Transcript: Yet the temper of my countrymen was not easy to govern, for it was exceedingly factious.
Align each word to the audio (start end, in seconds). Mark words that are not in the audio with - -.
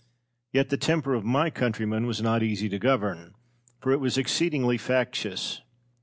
Yet 0.51 0.69
the 0.69 0.77
temper 0.81 1.13
of 1.13 1.23
my 1.23 1.51
countrymen 1.51 2.07
was 2.07 2.23
not 2.23 2.41
easy 2.41 2.67
to 2.69 2.79
govern, 2.79 3.35
for 3.81 3.91
it 3.91 3.99
was 3.99 4.17
exceedingly 4.17 4.79
factious. 4.79 5.61